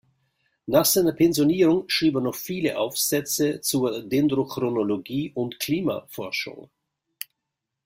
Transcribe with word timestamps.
Nach 0.65 0.83
seiner 0.85 1.11
Pensionierung 1.11 1.83
schrieb 1.87 2.15
er 2.15 2.21
noch 2.21 2.33
viele 2.33 2.75
Aufsätze 2.79 3.61
zur 3.61 4.01
Dendrochronologie 4.01 5.31
und 5.35 5.59
Klimaforschung. 5.59 6.71